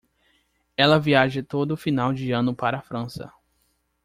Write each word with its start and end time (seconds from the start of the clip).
Ela 0.75 0.97
viaja 0.99 1.43
todo 1.43 1.77
final 1.77 2.11
de 2.11 2.31
ano 2.31 2.55
para 2.55 2.79
a 2.79 2.81
França. 2.81 3.31